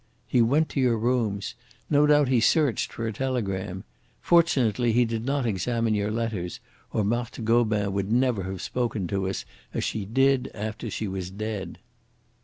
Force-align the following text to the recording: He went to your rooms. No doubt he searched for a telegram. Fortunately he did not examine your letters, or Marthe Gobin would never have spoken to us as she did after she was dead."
He 0.25 0.41
went 0.41 0.67
to 0.69 0.79
your 0.79 0.97
rooms. 0.97 1.53
No 1.87 2.07
doubt 2.07 2.27
he 2.27 2.39
searched 2.39 2.91
for 2.91 3.05
a 3.05 3.13
telegram. 3.13 3.83
Fortunately 4.19 4.91
he 4.93 5.05
did 5.05 5.25
not 5.27 5.45
examine 5.45 5.93
your 5.93 6.09
letters, 6.09 6.59
or 6.91 7.03
Marthe 7.03 7.45
Gobin 7.45 7.93
would 7.93 8.11
never 8.11 8.41
have 8.45 8.63
spoken 8.63 9.05
to 9.09 9.29
us 9.29 9.45
as 9.75 9.83
she 9.83 10.05
did 10.05 10.49
after 10.55 10.89
she 10.89 11.07
was 11.07 11.29
dead." 11.29 11.77